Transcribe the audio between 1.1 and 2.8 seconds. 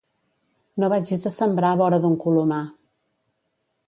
a sembrar vora d'un colomar.